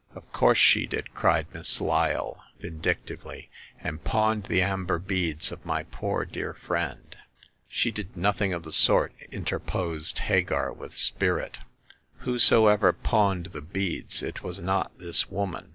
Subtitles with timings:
[0.15, 5.63] Of course she did!" cried Miss Lyle, vin dictively— and pawned the amber beads of
[5.63, 7.15] my poor dear friend!"
[7.67, 11.59] She did nothing of the sort!" interposed Hagar, with spirit.
[12.21, 15.69] Whosoever pawned the beads, it was not this woman.